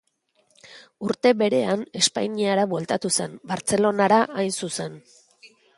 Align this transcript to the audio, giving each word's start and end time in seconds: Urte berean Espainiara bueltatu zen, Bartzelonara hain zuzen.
Urte 1.07 1.33
berean 1.41 1.83
Espainiara 2.01 2.65
bueltatu 2.73 3.15
zen, 3.19 3.39
Bartzelonara 3.53 4.23
hain 4.45 4.55
zuzen. 4.65 5.03